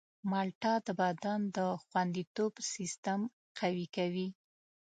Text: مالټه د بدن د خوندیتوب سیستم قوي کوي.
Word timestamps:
مالټه 0.29 0.73
د 0.85 0.87
بدن 0.99 1.39
د 1.57 1.59
خوندیتوب 1.83 2.53
سیستم 2.73 3.19
قوي 3.59 3.87
کوي. 3.95 4.27